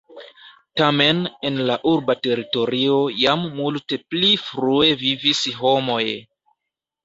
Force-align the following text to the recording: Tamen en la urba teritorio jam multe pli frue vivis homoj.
Tamen 0.79 1.19
en 1.49 1.59
la 1.67 1.75
urba 1.91 2.15
teritorio 2.23 2.97
jam 3.27 3.45
multe 3.61 4.01
pli 4.09 4.35
frue 4.49 4.93
vivis 5.07 5.47
homoj. 5.63 6.03